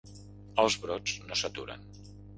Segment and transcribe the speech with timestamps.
[0.63, 1.87] Els brots no s’aturen.